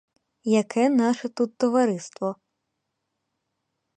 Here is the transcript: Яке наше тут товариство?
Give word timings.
Яке 0.61 0.89
наше 0.89 1.29
тут 1.29 1.57
товариство? 1.57 2.35